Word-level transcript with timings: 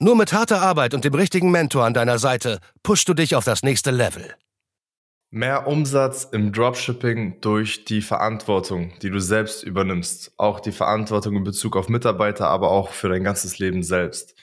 Nur 0.00 0.16
mit 0.16 0.32
harter 0.32 0.60
Arbeit 0.60 0.92
und 0.92 1.04
dem 1.04 1.14
richtigen 1.14 1.52
Mentor 1.52 1.84
an 1.84 1.94
deiner 1.94 2.18
Seite 2.18 2.58
pushst 2.82 3.08
du 3.08 3.14
dich 3.14 3.36
auf 3.36 3.44
das 3.44 3.62
nächste 3.62 3.92
Level. 3.92 4.34
Mehr 5.30 5.68
Umsatz 5.68 6.28
im 6.30 6.52
Dropshipping 6.52 7.40
durch 7.40 7.84
die 7.84 8.02
Verantwortung, 8.02 8.92
die 9.02 9.10
du 9.10 9.20
selbst 9.20 9.62
übernimmst. 9.62 10.32
Auch 10.36 10.58
die 10.58 10.72
Verantwortung 10.72 11.36
in 11.36 11.44
Bezug 11.44 11.76
auf 11.76 11.88
Mitarbeiter, 11.88 12.48
aber 12.48 12.70
auch 12.70 12.90
für 12.90 13.08
dein 13.08 13.22
ganzes 13.22 13.58
Leben 13.60 13.84
selbst. 13.84 14.34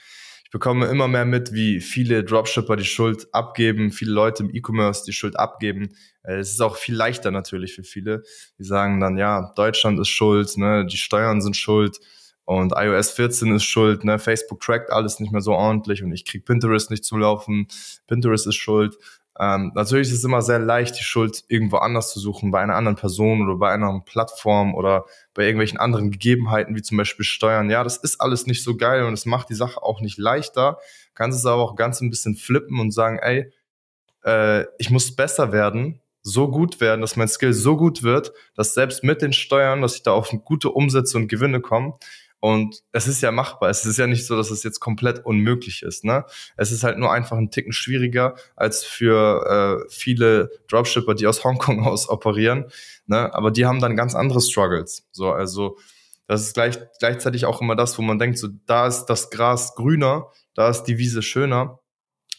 Ich 0.44 0.50
bekomme 0.50 0.86
immer 0.86 1.08
mehr 1.08 1.24
mit, 1.26 1.52
wie 1.52 1.80
viele 1.80 2.24
Dropshipper 2.24 2.76
die 2.76 2.84
Schuld 2.84 3.26
abgeben, 3.32 3.90
viele 3.90 4.12
Leute 4.12 4.42
im 4.44 4.50
E-Commerce 4.54 5.04
die 5.04 5.12
Schuld 5.12 5.38
abgeben. 5.38 5.96
Äh, 6.22 6.36
es 6.36 6.52
ist 6.52 6.60
auch 6.62 6.76
viel 6.76 6.94
leichter 6.94 7.30
natürlich 7.30 7.74
für 7.74 7.84
viele. 7.84 8.22
Die 8.58 8.64
sagen 8.64 9.00
dann, 9.00 9.18
ja, 9.18 9.52
Deutschland 9.54 10.00
ist 10.00 10.08
schuld, 10.08 10.56
ne, 10.56 10.86
die 10.86 10.98
Steuern 10.98 11.42
sind 11.42 11.56
schuld 11.56 11.98
und 12.44 12.72
iOS 12.76 13.10
14 13.12 13.54
ist 13.54 13.64
schuld, 13.64 14.04
ne? 14.04 14.18
Facebook 14.18 14.60
trackt 14.60 14.90
alles 14.90 15.20
nicht 15.20 15.32
mehr 15.32 15.40
so 15.40 15.52
ordentlich 15.52 16.02
und 16.02 16.12
ich 16.12 16.24
krieg 16.24 16.44
Pinterest 16.44 16.90
nicht 16.90 17.04
zum 17.04 17.20
Laufen. 17.20 17.68
Pinterest 18.06 18.46
ist 18.46 18.56
schuld. 18.56 18.96
Ähm, 19.38 19.72
natürlich 19.74 20.08
ist 20.08 20.18
es 20.18 20.24
immer 20.24 20.42
sehr 20.42 20.58
leicht, 20.58 20.98
die 20.98 21.04
Schuld 21.04 21.44
irgendwo 21.48 21.78
anders 21.78 22.12
zu 22.12 22.20
suchen, 22.20 22.50
bei 22.50 22.60
einer 22.60 22.74
anderen 22.74 22.96
Person 22.96 23.42
oder 23.42 23.56
bei 23.56 23.72
einer 23.72 24.00
Plattform 24.04 24.74
oder 24.74 25.06
bei 25.34 25.44
irgendwelchen 25.44 25.78
anderen 25.78 26.10
Gegebenheiten, 26.10 26.76
wie 26.76 26.82
zum 26.82 26.98
Beispiel 26.98 27.24
Steuern. 27.24 27.70
Ja, 27.70 27.82
das 27.82 27.96
ist 27.96 28.20
alles 28.20 28.46
nicht 28.46 28.62
so 28.62 28.76
geil 28.76 29.04
und 29.04 29.14
es 29.14 29.24
macht 29.24 29.48
die 29.48 29.54
Sache 29.54 29.82
auch 29.82 30.00
nicht 30.00 30.18
leichter. 30.18 30.78
Kannst 31.14 31.38
es 31.38 31.46
aber 31.46 31.62
auch 31.62 31.76
ganz 31.76 32.00
ein 32.00 32.10
bisschen 32.10 32.34
flippen 32.34 32.78
und 32.78 32.90
sagen, 32.90 33.18
ey, 33.20 33.50
äh, 34.24 34.64
ich 34.78 34.90
muss 34.90 35.16
besser 35.16 35.52
werden, 35.52 36.00
so 36.22 36.48
gut 36.48 36.80
werden, 36.80 37.00
dass 37.00 37.16
mein 37.16 37.28
Skill 37.28 37.52
so 37.52 37.76
gut 37.76 38.02
wird, 38.02 38.32
dass 38.54 38.74
selbst 38.74 39.02
mit 39.02 39.22
den 39.22 39.32
Steuern, 39.32 39.82
dass 39.82 39.96
ich 39.96 40.02
da 40.02 40.12
auf 40.12 40.30
gute 40.44 40.70
Umsätze 40.70 41.16
und 41.16 41.28
Gewinne 41.28 41.60
komme, 41.60 41.94
und 42.42 42.82
es 42.90 43.06
ist 43.06 43.22
ja 43.22 43.30
machbar. 43.30 43.70
Es 43.70 43.86
ist 43.86 43.98
ja 43.98 44.08
nicht 44.08 44.26
so, 44.26 44.36
dass 44.36 44.50
es 44.50 44.64
jetzt 44.64 44.80
komplett 44.80 45.24
unmöglich 45.24 45.84
ist. 45.84 46.02
Ne? 46.02 46.24
Es 46.56 46.72
ist 46.72 46.82
halt 46.82 46.98
nur 46.98 47.12
einfach 47.12 47.36
ein 47.36 47.52
Ticken 47.52 47.72
schwieriger 47.72 48.34
als 48.56 48.82
für 48.82 49.84
äh, 49.86 49.88
viele 49.88 50.50
Dropshipper, 50.66 51.14
die 51.14 51.28
aus 51.28 51.44
Hongkong 51.44 51.86
aus 51.86 52.08
operieren. 52.08 52.64
Ne? 53.06 53.32
Aber 53.32 53.52
die 53.52 53.64
haben 53.64 53.78
dann 53.78 53.94
ganz 53.94 54.16
andere 54.16 54.40
Struggles. 54.40 55.06
So, 55.12 55.30
also 55.30 55.78
das 56.26 56.42
ist 56.42 56.54
gleich, 56.54 56.80
gleichzeitig 56.98 57.46
auch 57.46 57.60
immer 57.60 57.76
das, 57.76 57.96
wo 57.96 58.02
man 58.02 58.18
denkt, 58.18 58.38
so 58.38 58.48
da 58.66 58.88
ist 58.88 59.04
das 59.06 59.30
Gras 59.30 59.76
grüner, 59.76 60.26
da 60.54 60.68
ist 60.68 60.82
die 60.82 60.98
Wiese 60.98 61.22
schöner 61.22 61.78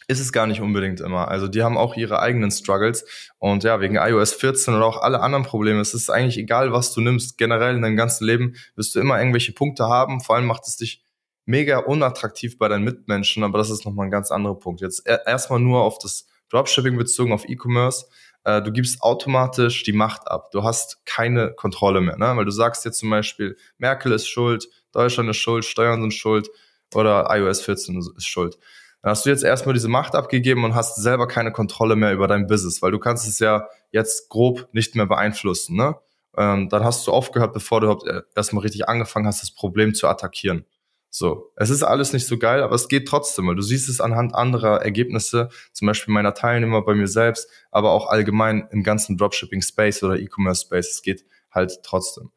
ist 0.06 0.20
es 0.20 0.32
gar 0.32 0.46
nicht 0.46 0.60
unbedingt 0.60 1.00
immer. 1.00 1.28
Also 1.28 1.48
die 1.48 1.62
haben 1.62 1.76
auch 1.76 1.96
ihre 1.96 2.20
eigenen 2.20 2.50
Struggles 2.50 3.04
und 3.38 3.64
ja, 3.64 3.80
wegen 3.80 3.96
iOS 3.96 4.34
14 4.34 4.74
oder 4.74 4.84
auch 4.84 5.02
alle 5.02 5.20
anderen 5.20 5.44
Probleme, 5.44 5.80
es 5.80 5.94
ist 5.94 6.10
eigentlich 6.10 6.38
egal, 6.38 6.72
was 6.72 6.92
du 6.92 7.00
nimmst, 7.00 7.38
generell 7.38 7.76
in 7.76 7.82
deinem 7.82 7.96
ganzen 7.96 8.24
Leben 8.24 8.54
wirst 8.76 8.94
du 8.94 9.00
immer 9.00 9.18
irgendwelche 9.18 9.52
Punkte 9.52 9.84
haben, 9.84 10.20
vor 10.20 10.36
allem 10.36 10.46
macht 10.46 10.66
es 10.66 10.76
dich 10.76 11.02
mega 11.46 11.78
unattraktiv 11.78 12.58
bei 12.58 12.68
deinen 12.68 12.84
Mitmenschen, 12.84 13.44
aber 13.44 13.58
das 13.58 13.70
ist 13.70 13.84
nochmal 13.84 14.06
ein 14.06 14.10
ganz 14.10 14.30
anderer 14.30 14.58
Punkt. 14.58 14.80
Jetzt 14.80 15.06
erstmal 15.06 15.60
nur 15.60 15.82
auf 15.82 15.98
das 15.98 16.26
Dropshipping 16.50 16.96
bezogen, 16.96 17.32
auf 17.32 17.48
E-Commerce. 17.48 18.06
Äh, 18.44 18.62
du 18.62 18.72
gibst 18.72 19.02
automatisch 19.02 19.82
die 19.82 19.92
Macht 19.92 20.28
ab. 20.28 20.50
Du 20.52 20.62
hast 20.62 21.04
keine 21.04 21.52
Kontrolle 21.52 22.00
mehr, 22.00 22.16
ne? 22.16 22.36
weil 22.36 22.44
du 22.44 22.50
sagst 22.50 22.84
jetzt 22.84 22.98
zum 22.98 23.10
Beispiel, 23.10 23.56
Merkel 23.78 24.12
ist 24.12 24.26
schuld, 24.26 24.68
Deutschland 24.92 25.28
ist 25.28 25.38
schuld, 25.38 25.64
Steuern 25.64 26.00
sind 26.00 26.14
schuld 26.14 26.48
oder 26.94 27.26
iOS 27.30 27.62
14 27.62 27.98
ist 27.98 28.26
schuld 28.26 28.56
dann 29.04 29.10
hast 29.10 29.26
du 29.26 29.28
jetzt 29.28 29.44
erstmal 29.44 29.74
diese 29.74 29.88
Macht 29.88 30.14
abgegeben 30.14 30.64
und 30.64 30.74
hast 30.74 30.96
selber 30.96 31.28
keine 31.28 31.52
Kontrolle 31.52 31.94
mehr 31.94 32.14
über 32.14 32.26
dein 32.26 32.46
Business, 32.46 32.80
weil 32.80 32.90
du 32.90 32.98
kannst 32.98 33.28
es 33.28 33.38
ja 33.38 33.68
jetzt 33.90 34.30
grob 34.30 34.66
nicht 34.72 34.96
mehr 34.96 35.04
beeinflussen. 35.04 35.76
Ne? 35.76 35.96
Ähm, 36.38 36.70
dann 36.70 36.84
hast 36.84 37.06
du 37.06 37.12
aufgehört, 37.12 37.52
bevor 37.52 37.82
du 37.82 37.88
überhaupt 37.88 38.06
äh, 38.06 38.22
erstmal 38.34 38.62
richtig 38.62 38.88
angefangen 38.88 39.26
hast, 39.26 39.42
das 39.42 39.50
Problem 39.50 39.92
zu 39.92 40.08
attackieren. 40.08 40.64
So, 41.10 41.52
es 41.56 41.68
ist 41.68 41.82
alles 41.82 42.14
nicht 42.14 42.26
so 42.26 42.38
geil, 42.38 42.62
aber 42.62 42.74
es 42.74 42.88
geht 42.88 43.06
trotzdem, 43.06 43.46
weil 43.46 43.56
du 43.56 43.60
siehst 43.60 43.90
es 43.90 44.00
anhand 44.00 44.34
anderer 44.34 44.80
Ergebnisse, 44.80 45.50
zum 45.74 45.84
Beispiel 45.84 46.14
meiner 46.14 46.32
Teilnehmer 46.32 46.80
bei 46.80 46.94
mir 46.94 47.06
selbst, 47.06 47.46
aber 47.70 47.90
auch 47.90 48.08
allgemein 48.08 48.68
im 48.70 48.82
ganzen 48.82 49.18
Dropshipping-Space 49.18 50.02
oder 50.02 50.18
E-Commerce-Space. 50.18 50.92
Es 50.92 51.02
geht 51.02 51.26
halt 51.50 51.80
trotzdem. 51.82 52.30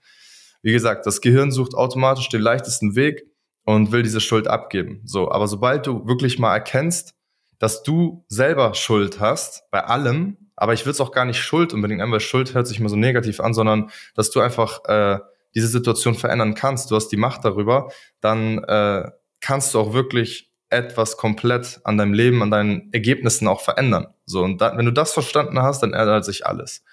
Wie 0.62 0.74
gesagt, 0.74 1.06
das 1.06 1.22
Gehirn 1.22 1.50
sucht 1.50 1.76
automatisch 1.76 2.28
den 2.28 2.42
leichtesten 2.42 2.98
Weg 2.98 3.26
und 3.68 3.92
will 3.92 4.02
diese 4.02 4.22
Schuld 4.22 4.48
abgeben. 4.48 5.02
So, 5.04 5.30
aber 5.30 5.46
sobald 5.50 5.86
du 5.86 6.08
wirklich 6.08 6.40
mal 6.40 6.54
erkennst, 6.54 7.16
dass 7.60 7.84
du 7.84 8.24
selber 8.30 8.74
Schuld 8.74 9.20
hast 9.20 9.70
bei 9.72 9.84
allem, 9.84 10.38
aber 10.56 10.72
ich 10.72 10.86
will 10.86 10.92
es 10.94 11.02
auch 11.02 11.12
gar 11.12 11.26
nicht 11.26 11.42
Schuld 11.42 11.74
unbedingt 11.74 12.00
nennen, 12.00 12.14
weil 12.14 12.22
Schuld 12.22 12.54
hört 12.54 12.66
sich 12.66 12.80
immer 12.80 12.88
so 12.88 12.96
negativ 12.96 13.42
an, 13.42 13.54
sondern 13.54 13.90
dass 14.16 14.32
du 14.32 14.40
einfach 14.40 14.86
äh, 14.86 15.20
diese 15.54 15.68
Situation 15.68 16.16
verändern 16.16 16.56
kannst, 16.56 16.90
du 16.92 16.96
hast 16.96 17.10
die 17.10 17.18
Macht 17.18 17.44
darüber, 17.44 17.92
dann 18.22 18.64
äh, 18.64 19.12
kannst 19.42 19.74
du 19.74 19.82
auch 19.82 19.94
wirklich 19.94 20.50
etwas 20.70 21.18
komplett 21.18 21.82
an 21.84 21.98
deinem 21.98 22.14
Leben, 22.14 22.42
an 22.42 22.52
deinen 22.52 22.94
Ergebnissen 22.94 23.50
auch 23.50 23.60
verändern. 23.60 24.08
So, 24.26 24.44
und 24.44 24.62
da, 24.62 24.78
wenn 24.78 24.86
du 24.86 24.94
das 24.94 25.12
verstanden 25.12 25.62
hast, 25.62 25.84
dann 25.84 25.92
ändert 25.92 26.24
sich 26.24 26.46
alles. 26.46 26.86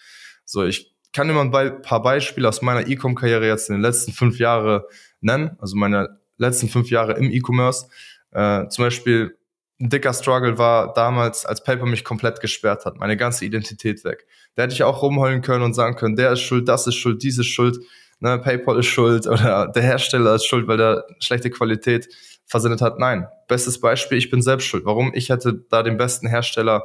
So, 0.44 0.64
ich 0.64 0.92
kann 1.12 1.28
dir 1.28 1.34
mal 1.34 1.48
ein 1.54 1.82
paar 1.82 2.02
Beispiele 2.02 2.48
aus 2.48 2.62
meiner 2.62 2.88
E-Com-Karriere 2.88 3.46
jetzt 3.46 3.70
in 3.70 3.76
den 3.76 3.82
letzten 3.82 4.10
fünf 4.10 4.40
Jahren 4.40 4.82
nennen, 5.20 5.56
also 5.60 5.76
meine 5.76 6.18
letzten 6.38 6.68
fünf 6.68 6.90
Jahre 6.90 7.14
im 7.14 7.30
E-Commerce. 7.30 7.86
Äh, 8.32 8.68
zum 8.68 8.84
Beispiel 8.84 9.36
ein 9.80 9.90
dicker 9.90 10.12
Struggle 10.12 10.56
war 10.56 10.92
damals, 10.94 11.44
als 11.44 11.62
PayPal 11.62 11.88
mich 11.88 12.04
komplett 12.04 12.40
gesperrt 12.40 12.84
hat, 12.84 12.98
meine 12.98 13.16
ganze 13.16 13.44
Identität 13.44 14.04
weg. 14.04 14.26
Da 14.54 14.62
hätte 14.62 14.74
ich 14.74 14.82
auch 14.84 15.02
rumheulen 15.02 15.42
können 15.42 15.64
und 15.64 15.74
sagen 15.74 15.96
können, 15.96 16.16
der 16.16 16.32
ist 16.32 16.40
schuld, 16.40 16.68
das 16.68 16.86
ist 16.86 16.94
schuld, 16.94 17.22
dies 17.22 17.38
ist 17.38 17.46
schuld, 17.46 17.78
ne, 18.20 18.38
PayPal 18.38 18.78
ist 18.78 18.86
schuld 18.86 19.26
oder 19.26 19.68
der 19.74 19.82
Hersteller 19.82 20.36
ist 20.36 20.46
schuld, 20.46 20.68
weil 20.68 20.76
der 20.76 21.04
schlechte 21.18 21.50
Qualität 21.50 22.08
versendet 22.46 22.82
hat. 22.82 22.98
Nein, 22.98 23.26
bestes 23.48 23.80
Beispiel, 23.80 24.18
ich 24.18 24.30
bin 24.30 24.42
selbst 24.42 24.66
schuld. 24.66 24.84
Warum? 24.84 25.12
Ich 25.14 25.30
hätte 25.30 25.64
da 25.70 25.82
den 25.82 25.96
besten 25.96 26.28
Hersteller 26.28 26.84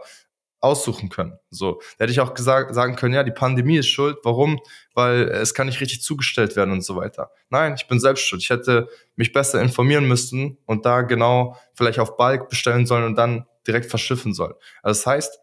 aussuchen 0.62 1.10
können. 1.10 1.40
So, 1.50 1.82
da 1.98 2.04
hätte 2.04 2.12
ich 2.12 2.20
auch 2.20 2.34
gesagt, 2.34 2.74
sagen 2.76 2.96
können, 2.96 3.14
ja, 3.14 3.24
die 3.24 3.32
Pandemie 3.32 3.78
ist 3.78 3.88
schuld. 3.88 4.18
Warum? 4.24 4.60
Weil 4.94 5.30
es 5.30 5.54
kann 5.54 5.68
nicht 5.68 5.80
richtig 5.80 6.02
zugestellt 6.02 6.56
werden 6.56 6.72
und 6.72 6.82
so 6.82 6.96
weiter. 6.96 7.32
Nein, 7.50 7.76
ich 7.78 7.88
bin 7.88 8.00
selbst 8.00 8.24
schuld. 8.24 8.42
Ich 8.42 8.50
hätte 8.50 8.90
mich 9.16 9.32
besser 9.32 9.62
informieren 9.62 10.08
müssen 10.08 10.58
und 10.66 10.86
da 10.86 11.02
genau 11.02 11.58
vielleicht 11.74 12.00
auf 12.00 12.18
Balk 12.18 12.50
bestellen 12.50 12.86
sollen 12.86 13.06
und 13.06 13.16
dann 13.16 13.46
direkt 13.66 13.86
verschiffen 13.90 14.34
sollen. 14.34 14.54
Also 14.82 15.00
das 15.00 15.06
heißt, 15.06 15.40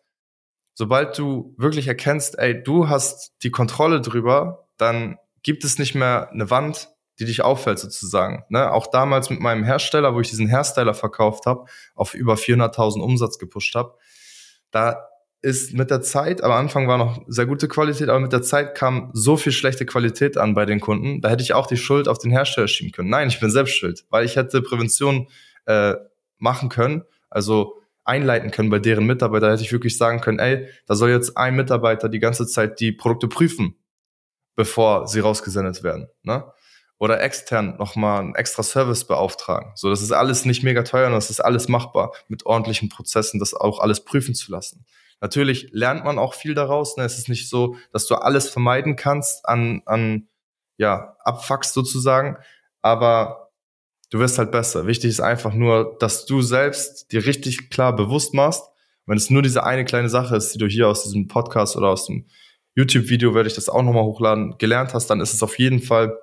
sobald 0.75 1.17
du 1.19 1.55
wirklich 1.57 1.89
erkennst, 1.89 2.39
ey, 2.39 2.63
du 2.63 2.89
hast 2.89 3.33
die 3.43 3.51
Kontrolle 3.51 4.01
drüber, 4.01 4.69
dann 4.77 5.19
gibt 5.43 5.65
es 5.65 5.79
nicht 5.79 5.95
mehr 5.95 6.31
eine 6.31 6.51
Wand, 6.51 6.91
die 7.19 7.25
dich 7.25 7.43
auffällt 7.43 7.79
sozusagen. 7.79 8.45
Ne? 8.51 8.71
Auch 8.71 8.89
damals 8.89 9.31
mit 9.31 9.41
meinem 9.41 9.65
Hersteller, 9.65 10.15
wo 10.15 10.21
ich 10.21 10.29
diesen 10.29 10.51
Hairstyler 10.51 10.93
verkauft 10.93 11.47
habe, 11.47 11.65
auf 11.95 12.15
über 12.15 12.35
400.000 12.35 13.01
Umsatz 13.01 13.39
gepusht 13.39 13.75
habe, 13.75 13.97
da 14.71 15.09
ist 15.43 15.75
mit 15.75 15.91
der 15.91 16.01
Zeit, 16.01 16.43
am 16.43 16.51
Anfang 16.51 16.89
war 16.89 16.99
noch 16.99 17.23
sehr 17.29 17.47
gute 17.47 17.69
Qualität, 17.69 18.09
aber 18.09 18.19
mit 18.19 18.33
der 18.33 18.43
Zeit 18.43 18.75
kam 18.75 19.11
so 19.13 19.37
viel 19.37 19.53
schlechte 19.53 19.87
Qualität 19.87 20.37
an 20.37 20.55
bei 20.55 20.67
den 20.67 20.81
Kunden, 20.81 21.21
da 21.21 21.29
hätte 21.29 21.43
ich 21.43 21.55
auch 21.55 21.67
die 21.67 21.77
Schuld 21.77 22.09
auf 22.09 22.19
den 22.19 22.31
Hersteller 22.31 22.69
schieben 22.69 22.93
können. 22.93 23.11
Nein, 23.11 23.29
ich 23.29 23.39
bin 23.39 23.51
selbst 23.51 23.77
schuld, 23.77 24.05
weil 24.11 24.25
ich 24.25 24.37
hätte 24.37 24.61
Prävention 24.63 25.29
äh, 25.67 25.95
machen 26.39 26.69
können, 26.69 27.05
also 27.31 27.81
einleiten 28.05 28.51
können 28.51 28.71
bei 28.71 28.79
deren 28.79 29.07
Mitarbeiter, 29.07 29.53
hätte 29.53 29.63
ich 29.63 29.73
wirklich 29.73 29.97
sagen 29.97 30.21
können, 30.21 30.39
ey, 30.39 30.69
da 30.87 30.95
soll 30.95 31.11
jetzt 31.11 31.37
ein 31.37 31.55
Mitarbeiter 31.55 32.09
die 32.09 32.21
ganze 32.21 32.47
Zeit 32.47 32.81
die 32.81 32.93
Produkte 32.93 33.29
prüfen, 33.29 33.77
bevor 34.55 35.07
sie 35.07 35.21
rausgesendet 35.21 35.83
werden. 35.83 36.09
Ne? 36.23 36.45
Oder 36.99 37.21
extern 37.23 37.77
nochmal 37.77 38.21
einen 38.21 38.35
extra 38.35 38.63
Service 38.63 39.05
beauftragen. 39.05 39.73
So, 39.75 39.91
das 39.91 40.03
ist 40.03 40.13
alles 40.13 40.45
nicht 40.45 40.63
mega 40.63 40.83
teuer 40.83 41.09
und 41.09 41.13
das 41.13 41.31
ist 41.31 41.41
alles 41.41 41.69
machbar 41.69 42.13
mit 42.29 42.47
ordentlichen 42.47 42.89
Prozessen, 42.89 43.39
das 43.39 43.55
auch 43.55 43.81
alles 43.81 44.05
prüfen 44.05 44.35
zu 44.35 44.51
lassen. 44.51 44.87
Natürlich 45.21 45.69
lernt 45.73 46.05
man 46.05 46.19
auch 46.19 46.35
viel 46.35 46.55
daraus. 46.55 46.97
Ne? 46.97 47.05
Es 47.05 47.19
ist 47.19 47.29
nicht 47.29 47.49
so, 47.49 47.77
dass 47.93 48.07
du 48.07 48.15
alles 48.17 48.49
vermeiden 48.49 48.97
kannst 48.97 49.47
an, 49.49 49.83
an 49.87 50.29
ja, 50.79 51.17
Abfucks 51.21 51.73
sozusagen, 51.73 52.37
aber 52.83 53.51
du 54.11 54.19
wirst 54.19 54.39
halt 54.39 54.53
besser. 54.53 54.87
Wichtig 54.87 55.11
ist 55.11 55.21
einfach 55.21 55.53
nur, 55.53 55.97
dass 56.01 56.27
du 56.27 56.43
selbst 56.43 57.13
dir 57.13 57.25
richtig 57.27 57.71
klar 57.71 57.95
bewusst 57.95 58.35
machst, 58.35 58.65
wenn 59.07 59.17
es 59.17 59.31
nur 59.31 59.43
diese 59.43 59.65
eine 59.65 59.85
kleine 59.85 60.09
Sache 60.09 60.37
ist, 60.37 60.53
die 60.53 60.59
du 60.59 60.67
hier 60.67 60.89
aus 60.89 61.05
diesem 61.05 61.29
Podcast 61.29 61.77
oder 61.77 61.89
aus 61.89 62.07
dem 62.07 62.27
YouTube-Video, 62.75 63.35
werde 63.35 63.49
ich 63.49 63.55
das 63.55 63.69
auch 63.69 63.83
nochmal 63.83 64.03
hochladen, 64.03 64.59
gelernt 64.59 64.93
hast, 64.95 65.07
dann 65.09 65.21
ist 65.21 65.33
es 65.33 65.43
auf 65.43 65.59
jeden 65.59 65.81
Fall 65.81 66.19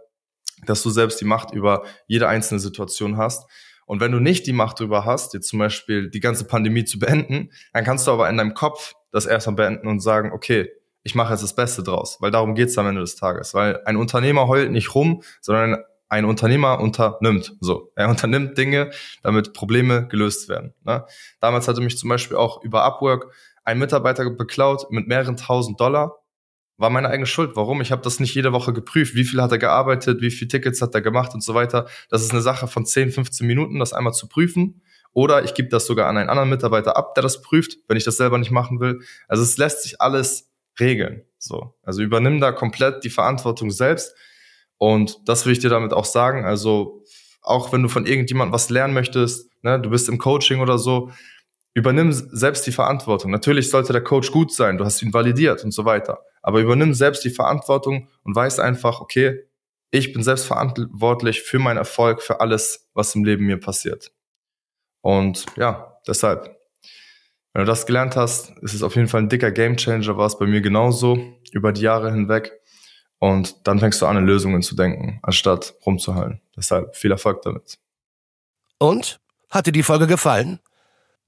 dass 0.66 0.84
du 0.84 0.90
selbst 0.90 1.20
die 1.22 1.26
Macht 1.26 1.54
über 1.54 1.84
jede 2.08 2.28
einzelne 2.28 2.60
Situation 2.60 3.18
hast. 3.18 3.50
Und 3.86 4.00
wenn 4.00 4.12
du 4.12 4.20
nicht 4.20 4.48
die 4.48 4.54
Macht 4.54 4.80
darüber 4.80 5.06
hast, 5.06 5.34
jetzt 5.34 5.50
zum 5.50 5.60
Beispiel 5.60 6.10
die 6.10 6.20
ganze 6.20 6.46
Pandemie 6.46 6.86
zu 6.86 7.00
beenden, 7.00 7.50
dann 7.74 7.84
kannst 7.84 8.08
du 8.08 8.12
aber 8.12 8.30
in 8.30 8.38
deinem 8.38 8.54
Kopf 8.54 8.94
das 9.12 9.26
erstmal 9.26 9.56
beenden 9.56 9.88
und 9.88 10.00
sagen, 10.00 10.32
okay, 10.32 10.72
ich 11.04 11.16
mache 11.16 11.34
jetzt 11.34 11.44
das 11.44 11.56
Beste 11.56 11.84
draus, 11.84 12.18
weil 12.22 12.32
darum 12.32 12.56
geht's 12.56 12.78
am 12.78 12.88
Ende 12.88 13.02
des 13.02 13.16
Tages. 13.16 13.54
Weil 13.54 13.82
ein 13.86 13.98
Unternehmer 13.98 14.48
heult 14.48 14.72
nicht 14.72 14.96
rum, 14.96 15.22
sondern 15.42 15.84
ein 16.08 16.26
Unternehmer 16.26 16.80
unternimmt. 16.80 17.56
So, 17.60 17.92
er 17.96 18.08
unternimmt 18.08 18.58
Dinge, 18.58 18.92
damit 19.22 19.54
Probleme 19.54 20.08
gelöst 20.08 20.48
werden. 20.48 20.74
Ne? 20.84 21.06
Damals 21.40 21.68
hatte 21.68 21.82
mich 21.82 21.98
zum 21.98 22.10
Beispiel 22.10 22.38
auch 22.38 22.64
über 22.64 22.84
Upwork 22.84 23.34
ein 23.64 23.80
Mitarbeiter 23.80 24.30
beklaut 24.30 24.90
mit 24.92 25.08
mehreren 25.08 25.38
tausend 25.38 25.80
Dollar. 25.80 26.23
War 26.84 26.90
meine 26.90 27.08
eigene 27.08 27.26
Schuld. 27.26 27.56
Warum? 27.56 27.80
Ich 27.80 27.94
habe 27.94 28.02
das 28.02 28.20
nicht 28.20 28.36
jede 28.36 28.52
Woche 28.52 28.74
geprüft. 28.74 29.16
Wie 29.16 29.24
viel 29.24 29.42
hat 29.42 29.54
er 29.54 29.58
gearbeitet? 29.58 30.20
Wie 30.20 30.30
viele 30.30 30.50
Tickets 30.50 30.82
hat 30.82 30.94
er 30.94 31.00
gemacht 31.00 31.34
und 31.34 31.42
so 31.42 31.54
weiter? 31.54 31.88
Das 32.10 32.22
ist 32.22 32.32
eine 32.32 32.42
Sache 32.42 32.68
von 32.68 32.86
10, 32.86 33.14
15 33.14 33.48
Minuten, 33.48 33.80
das 33.80 33.94
einmal 33.94 34.12
zu 34.12 34.28
prüfen. 34.28 34.82
Oder 35.14 35.46
ich 35.46 35.54
gebe 35.54 35.70
das 35.70 35.86
sogar 35.86 36.10
an 36.10 36.18
einen 36.18 36.28
anderen 36.28 36.50
Mitarbeiter 36.50 36.98
ab, 36.98 37.16
der 37.16 37.22
das 37.22 37.42
prüft, 37.42 37.78
wenn 37.88 37.96
ich 37.96 38.04
das 38.04 38.18
selber 38.18 38.38
nicht 38.38 38.52
machen 38.52 38.82
will. 38.82 39.00
Also 39.30 39.44
es 39.44 39.56
lässt 39.56 39.84
sich 39.84 40.02
alles 40.02 40.52
regeln. 40.78 41.24
So, 41.38 41.74
also 41.84 42.02
übernimm 42.02 42.42
da 42.42 42.52
komplett 42.52 43.06
die 43.06 43.10
Verantwortung 43.10 43.72
selbst. 43.72 44.14
Und 44.78 45.22
das 45.26 45.46
will 45.46 45.54
ich 45.54 45.60
dir 45.60 45.70
damit 45.70 45.94
auch 45.94 46.04
sagen. 46.04 46.44
Also 46.44 47.02
auch 47.42 47.72
wenn 47.72 47.82
du 47.82 47.88
von 47.88 48.06
irgendjemandem 48.06 48.52
was 48.52 48.70
lernen 48.70 48.94
möchtest, 48.94 49.50
ne, 49.62 49.80
du 49.80 49.90
bist 49.90 50.10
im 50.10 50.18
Coaching 50.18 50.60
oder 50.60 50.78
so, 50.78 51.12
übernimm 51.74 52.12
selbst 52.12 52.66
die 52.68 52.72
Verantwortung. 52.72 53.32
Natürlich 53.32 53.70
sollte 53.70 53.94
der 53.94 54.04
Coach 54.04 54.32
gut 54.32 54.54
sein, 54.54 54.78
du 54.78 54.86
hast 54.86 55.02
ihn 55.02 55.14
validiert 55.14 55.64
und 55.64 55.72
so 55.72 55.86
weiter. 55.86 56.24
Aber 56.42 56.60
übernimm 56.60 56.94
selbst 56.94 57.24
die 57.24 57.30
Verantwortung 57.30 58.10
und 58.24 58.36
weiß 58.36 58.60
einfach, 58.60 59.02
okay, 59.02 59.48
ich 59.92 60.12
bin 60.12 60.24
selbst 60.24 60.46
verantwortlich 60.46 61.42
für 61.42 61.60
meinen 61.60 61.78
Erfolg, 61.78 62.22
für 62.22 62.42
alles, 62.42 62.90
was 62.94 63.14
im 63.16 63.24
Leben 63.24 63.46
mir 63.46 63.60
passiert. 63.60 64.12
Und 65.02 65.46
ja, 65.56 66.00
deshalb, 66.08 66.58
wenn 67.54 67.62
du 67.62 67.66
das 67.66 67.86
gelernt 67.86 68.16
hast, 68.16 68.52
ist 68.62 68.74
es 68.74 68.84
auf 68.84 68.96
jeden 68.96 69.08
Fall 69.08 69.22
ein 69.22 69.30
dicker 69.30 69.52
Gamechanger, 69.52 70.18
war 70.18 70.26
es 70.26 70.38
bei 70.38 70.48
mir 70.48 70.62
genauso 70.62 71.38
über 71.52 71.72
die 71.72 71.82
Jahre 71.82 72.12
hinweg. 72.12 72.60
Und 73.20 73.68
dann 73.68 73.80
fängst 73.80 74.02
du 74.02 74.06
an, 74.06 74.18
in 74.18 74.26
Lösungen 74.26 74.64
zu 74.64 74.76
denken, 74.76 75.20
anstatt 75.22 75.76
rumzuhallen. 75.86 76.42
Deshalb 76.58 76.96
viel 76.96 77.12
Erfolg 77.12 77.42
damit. 77.44 77.78
Und? 78.80 79.20
Hat 79.50 79.68
dir 79.68 79.72
die 79.72 79.84
Folge 79.84 80.08
gefallen? 80.08 80.60